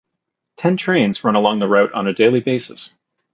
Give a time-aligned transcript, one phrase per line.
[0.57, 2.97] Ten trains run along the route on a daily basis.